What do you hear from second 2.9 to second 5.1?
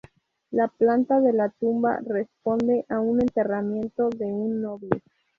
un enterramiento de un noble.